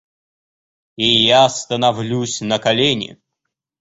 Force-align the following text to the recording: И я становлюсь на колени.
И 0.97 1.05
я 1.07 1.47
становлюсь 1.47 2.41
на 2.41 2.57
колени. 2.57 3.21